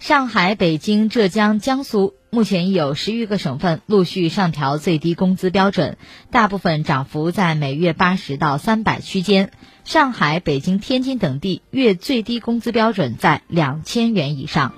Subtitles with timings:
[0.00, 5.98] 上海北京浙江江苏目前已有十余个省份陆续上调最低工资标准
[6.30, 9.50] 大部分涨幅在每月八十到三百区间。
[9.84, 14.72] 上海北京天津等地月最低工资标准在两千元以上。